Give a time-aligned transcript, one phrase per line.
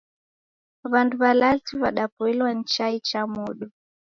[0.91, 3.65] W'andu w'alazi w'adapoilwa ni chai cha modo.